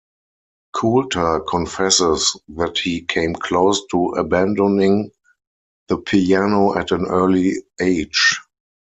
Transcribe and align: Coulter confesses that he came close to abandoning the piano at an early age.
Coulter 0.73 1.41
confesses 1.47 2.35
that 2.47 2.79
he 2.79 3.01
came 3.03 3.35
close 3.35 3.85
to 3.91 4.13
abandoning 4.15 5.11
the 5.89 5.97
piano 5.99 6.75
at 6.75 6.89
an 6.91 7.05
early 7.05 7.61
age. 7.79 8.39